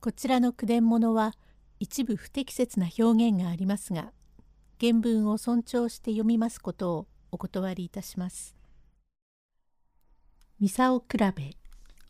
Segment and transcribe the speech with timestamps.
[0.00, 1.34] こちらの句伝物は
[1.78, 4.12] 一部不適切な表現がありますが
[4.80, 8.56] 原文を尊重して読みますことをお断りいたします。
[10.58, 11.54] ミサオ比べ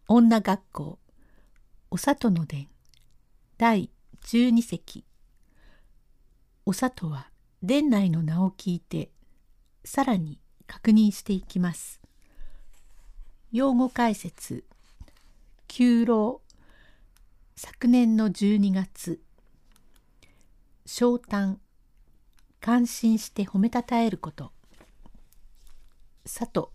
[0.06, 0.98] 女学校
[1.90, 2.68] お里の伝
[3.58, 3.90] 第
[4.24, 5.04] 12席
[6.64, 7.30] お里は
[7.60, 9.10] 伝内の名を聞いて
[9.84, 10.38] さらに
[10.68, 12.00] 確認していきます。
[13.50, 14.62] 用語解説
[15.66, 16.40] 旧老
[17.62, 19.20] 昨年の12月
[20.86, 21.56] 昇誕
[22.58, 24.50] 感心して褒めたたえること。
[26.24, 26.68] 佐藤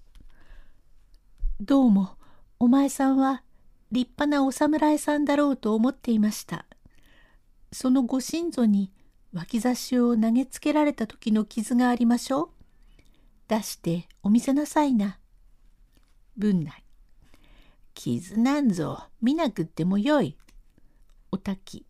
[1.59, 2.17] どうも
[2.59, 3.41] お前さんは
[3.91, 6.67] 立派なお侍さんだろうと思っていました。
[7.71, 8.91] そのご親祖に
[9.33, 12.49] 脇差しを投げつけられた時の傷がありましょう。
[13.47, 15.17] 出してお見せなさいな。
[16.37, 16.83] 文内。
[17.95, 20.37] 傷なんぞ見なくってもよい。
[21.45, 21.85] おたき。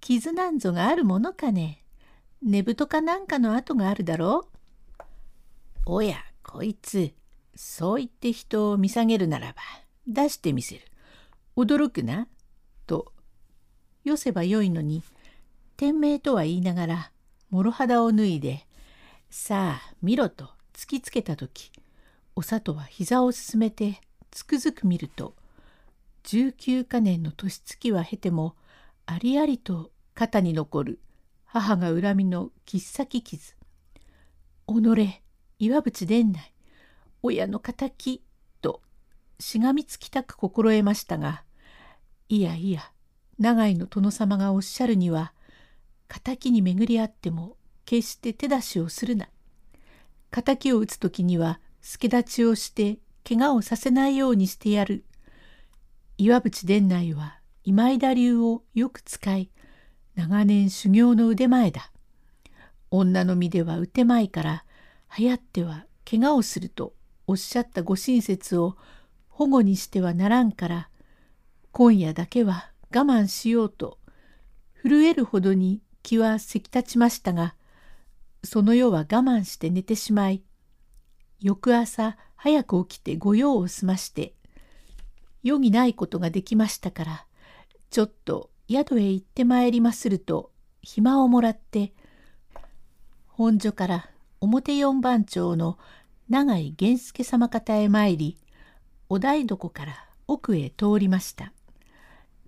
[0.00, 1.82] 傷なんぞがあるものかね。
[2.40, 4.46] 寝太かなんかの跡があるだろ
[5.86, 5.94] う。
[5.94, 7.12] おや、こいつ、
[7.56, 9.56] そう言って人を見下げるならば、
[10.06, 10.82] 出してみせる。
[11.56, 12.28] 驚くな。
[12.86, 13.12] と、
[14.04, 15.02] よせばよいのに、
[15.76, 17.10] 天命とは言いながら、
[17.50, 18.68] 諸肌を脱いで、
[19.30, 21.72] さあ、見ろと突きつけた時、
[22.36, 25.34] お里は膝を進めて、つくづく見ると、
[26.24, 28.56] 19か年の年月は経ても
[29.06, 31.00] ありありと肩に残る
[31.44, 33.54] 母が恨みの切っ先傷。
[34.66, 35.22] 己
[35.58, 36.52] 岩淵伝内
[37.22, 38.22] 親の敵
[38.62, 38.80] と
[39.38, 41.44] しがみつきたく心得ましたが
[42.28, 42.90] いやいや
[43.38, 45.32] 長井の殿様がおっしゃるには
[46.24, 49.28] 敵に巡り合っても決して手出しをするな。
[50.30, 55.04] 敵を討つ時には助立ちをして怪我をさせないようにしてやる
[56.24, 59.50] 岩淵伝内は今井田流をよく使い
[60.14, 61.90] 長年修行の腕前だ。
[62.92, 64.64] 女の身では打てまいから
[65.18, 66.94] 流行っては怪我をすると
[67.26, 68.76] おっしゃったご親切を
[69.30, 70.90] 保護にしてはならんから
[71.72, 73.98] 今夜だけは我慢しようと
[74.80, 77.56] 震えるほどに気はせき立ちましたが
[78.44, 80.44] その夜は我慢して寝てしまい
[81.40, 84.34] 翌朝早く起きて御用を済まして
[85.44, 87.26] 余儀ないことができましたから、
[87.90, 90.50] ちょっと宿へ行ってまいりますると、
[90.82, 91.92] 暇をもらって、
[93.28, 94.10] 本所から
[94.40, 95.78] 表四番町の
[96.28, 98.38] 長井源助様方へ参り、
[99.08, 101.52] お台所から奥へ通りました。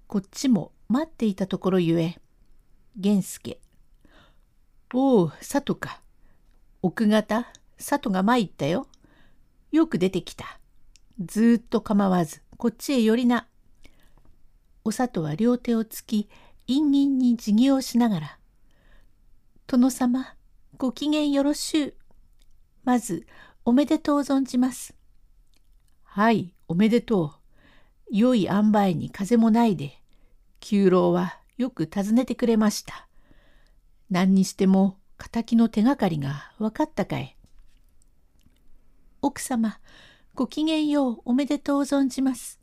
[0.07, 2.19] こっちも待っていたところゆえ、
[2.97, 3.61] 源助。
[4.93, 6.01] おう、佐藤か。
[6.83, 8.87] 奥方、佐藤が参ったよ。
[9.73, 10.61] よく出てきた。
[11.19, 13.49] ずっと構わず、こっちへ寄りな。
[14.85, 16.29] お里は両手をつき、
[16.67, 18.39] 陰銀に辞儀をしながら、
[19.67, 20.35] 殿様、
[20.77, 21.95] ご機嫌よろしゅう。
[22.85, 23.27] まず、
[23.65, 24.95] おめでとう存じます。
[26.05, 27.33] はい、おめでとう。
[28.11, 30.01] 良い塩梅に風もないで、
[30.61, 33.09] 九郎はよく尋ねてくれました。
[34.11, 34.99] 何にしても、
[35.33, 37.37] 敵の手がかりが分かったかい。
[39.23, 39.81] 奥様、
[40.37, 42.59] ごきげんようおめでとう存じます。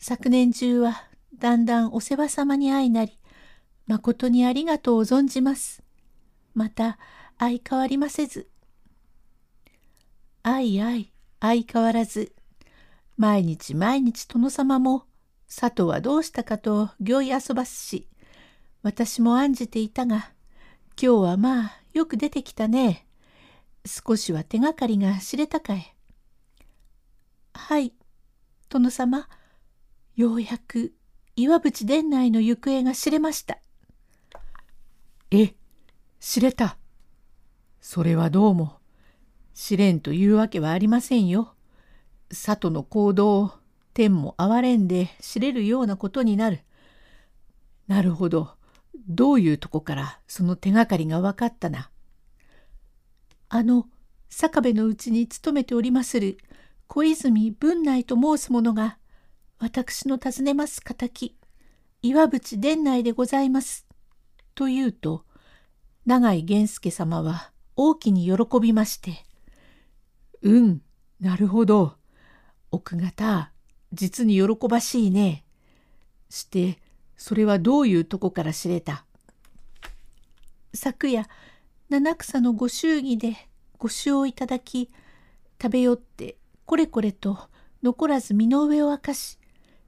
[0.00, 1.04] 昨年中は
[1.38, 3.20] だんだんお世話様に会いなり、
[3.86, 5.84] 誠にありがとう存じます。
[6.54, 6.98] また
[7.38, 8.48] 相変わりませず。
[10.42, 12.34] あいあい、相変わらず。
[13.16, 15.04] 毎日毎日殿様も、
[15.46, 18.08] 佐藤はどうしたかと行い遊ばすし、
[18.82, 20.32] 私も案じていたが、
[21.00, 23.06] 今日はまあよく出てきたね。
[23.86, 25.94] 少しは手がかりが知れたかい。
[27.54, 27.92] はい、
[28.68, 29.28] 殿様、
[30.16, 30.92] ようやく
[31.36, 33.58] 岩淵殿内の行方が知れました。
[35.30, 35.54] え、
[36.20, 36.76] 知れた。
[37.80, 38.78] それはどうも、
[39.54, 41.54] 知れんというわけはありませんよ。
[42.30, 43.50] 里の行動を
[43.94, 46.60] 天も哀れんで知れるようなことになる。
[47.86, 48.56] なるほど。
[49.08, 51.90] どういうとこからその手がかりが分かったな。
[53.48, 53.86] あの、
[54.30, 56.38] 坂部のうちに勤めておりまする
[56.86, 58.98] 小泉文内と申す者が、
[59.58, 61.36] 私の尋ねます敵、
[62.02, 63.86] 岩淵殿内でございます。
[64.54, 65.24] と言うと、
[66.06, 69.24] 永井源助様は大きに喜びまして、
[70.42, 70.82] うん、
[71.20, 71.94] なるほど。
[72.70, 73.52] 奥方、
[73.92, 75.44] 実に喜ばしいね。
[76.28, 76.78] して、
[77.16, 79.04] それはどういうとこから知れた
[80.74, 81.28] 昨夜、
[81.90, 83.36] 七草のご祝儀で
[83.76, 84.90] ご酒をいただき、
[85.60, 86.36] 食べよって
[86.66, 87.38] これこれと
[87.82, 89.38] 残らず身の上を明かし、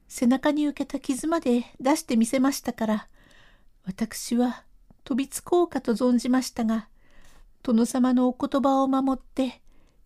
[0.09, 3.09] 背中に受けた傷まで出してみせましたから
[3.85, 4.65] 私は
[5.03, 6.89] 飛びつこうかと存じましたが
[7.63, 9.61] 殿様のお言葉を守って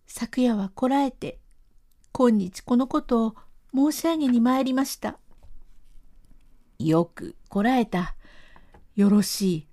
[0.07, 1.39] 昨夜はこらえて
[2.11, 3.35] 今日このことを
[3.73, 5.19] 申し上げに参りました。
[6.79, 8.15] よくこらえた。
[8.95, 9.67] よろしい。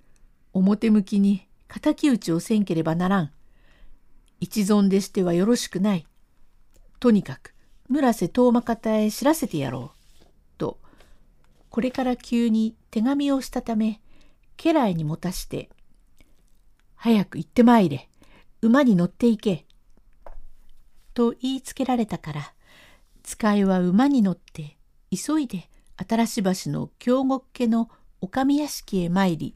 [0.53, 3.33] 表向きに敵討ちをせんければならん。
[4.39, 6.07] 一存でしてはよろしくない。
[7.01, 7.55] とにかく
[7.89, 10.25] 村瀬遠間方へ知らせてやろう。
[10.59, 10.79] と、
[11.71, 14.01] これから急に手紙をしたため、
[14.57, 15.69] 家来に持たして、
[16.95, 18.09] 早く行ってまいれ。
[18.63, 19.67] 馬に乗って行け。
[21.15, 22.53] と言いつけられたから、
[23.23, 24.77] 使いは馬に乗って
[25.11, 27.91] 急いで新し橋の京極家の
[28.21, 29.55] お上屋敷へ参り、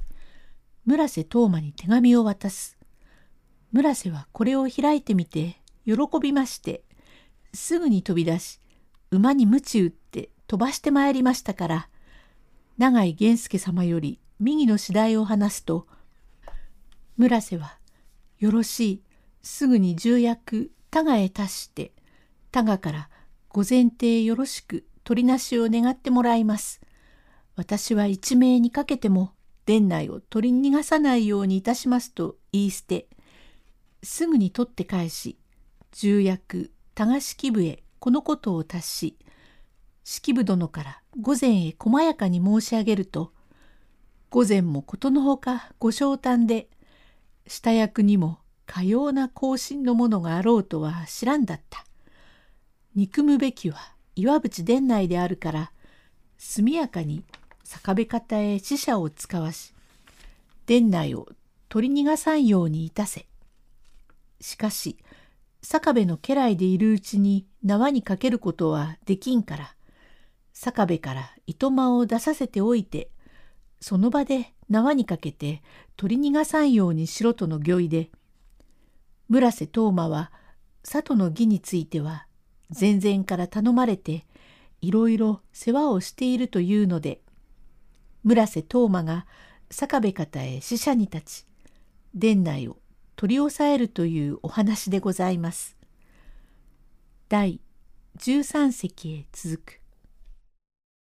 [0.84, 2.78] 村瀬東馬に手紙を渡す。
[3.72, 6.84] 村瀬はこれを開いてみて喜びまして、
[7.52, 8.60] すぐに飛び出し、
[9.10, 11.88] 馬に鞭打って飛ばしてまいりましたから、
[12.78, 15.86] 永井源助様より右の次第を話すと、
[17.16, 17.78] 村瀬は、
[18.38, 19.02] よろしい、
[19.42, 21.92] すぐに重役、多賀へ達して、
[22.50, 23.10] 多賀から
[23.48, 26.80] ご前提よろしく取りなしを願ってもらいます。
[27.56, 29.32] 私は一命にかけても、
[29.66, 33.08] 殿内を取り逃がさないようにいたしますと言い捨て、
[34.02, 35.36] すぐに取って返し、
[35.92, 39.16] 重役、多賀式部へこのことを達し、
[40.04, 43.32] 式部殿から御前へ細やかに申し上げると、
[44.30, 46.68] 御前もことのほかご昇誕で、
[47.46, 51.84] 下役にもかような行進のものがあろうとは知らんだった。
[52.94, 55.72] 憎むべきは岩淵殿内であるから、
[56.38, 57.24] 速やかに
[57.64, 59.72] 坂部方へ死者を使わし、
[60.66, 61.28] 殿内を
[61.68, 63.26] 取り逃がさんようにいたせ。
[64.40, 64.96] しかし、
[65.62, 69.74] 坂部の家来でいるうちに縄にかけることはできんから、
[70.52, 73.10] 坂部から糸間を出させておいて、
[73.80, 75.62] その場で縄にかけて
[75.96, 78.10] 取り逃がさんようにしろとの御意で、
[79.28, 80.32] 村瀬東馬は
[80.82, 82.26] 里の儀については
[82.78, 84.26] 前々から頼まれて
[84.80, 87.20] いろいろ世話をしているというので、
[88.24, 89.26] 村瀬東馬が
[89.70, 91.46] 坂部方へ使者に立ち、
[92.14, 92.76] 殿内を
[93.20, 95.76] 取り押さえるというお話でございます。
[97.28, 97.60] 第
[98.16, 99.79] 13席へ続く。